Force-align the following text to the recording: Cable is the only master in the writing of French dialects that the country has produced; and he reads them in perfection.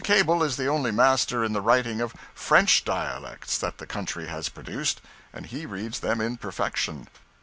Cable 0.03 0.41
is 0.41 0.55
the 0.57 0.65
only 0.67 0.89
master 0.89 1.43
in 1.43 1.53
the 1.53 1.61
writing 1.61 2.01
of 2.01 2.15
French 2.33 2.83
dialects 2.83 3.59
that 3.59 3.77
the 3.77 3.85
country 3.85 4.25
has 4.25 4.49
produced; 4.49 4.99
and 5.31 5.45
he 5.45 5.67
reads 5.67 5.99
them 5.99 6.19
in 6.19 6.37
perfection. 6.37 7.07